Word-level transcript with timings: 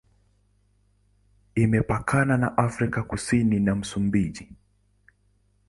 Imepakana 1.55 2.37
na 2.37 2.47
Afrika 2.57 3.03
Kusini 3.03 3.59
na 3.59 3.75
Msumbiji. 3.75 4.49